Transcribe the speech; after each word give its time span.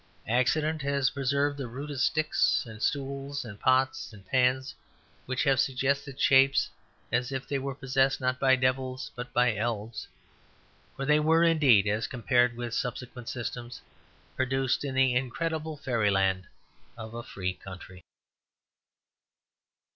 Accident 0.27 0.81
has 0.81 1.11
preserved 1.11 1.57
the 1.59 1.67
rudest 1.67 2.07
sticks 2.07 2.65
and 2.67 2.81
stools 2.81 3.45
and 3.45 3.59
pots 3.59 4.11
and 4.11 4.25
pans 4.25 4.73
which 5.27 5.43
have 5.43 5.59
suggestive 5.59 6.19
shapes 6.19 6.71
as 7.11 7.31
if 7.31 7.47
they 7.47 7.59
were 7.59 7.75
possessed 7.75 8.19
not 8.19 8.39
by 8.39 8.55
devils 8.55 9.11
but 9.15 9.31
by 9.31 9.55
elves. 9.55 10.07
For 10.95 11.05
they 11.05 11.19
were, 11.19 11.43
indeed, 11.43 11.85
as 11.85 12.07
compared 12.07 12.57
with 12.57 12.73
subsequent 12.73 13.29
systems, 13.29 13.79
produced 14.35 14.83
in 14.83 14.95
the 14.95 15.13
incredible 15.13 15.77
fairyland 15.77 16.47
of 16.97 17.13
a 17.13 17.21
free 17.21 17.53
country. 17.53 18.01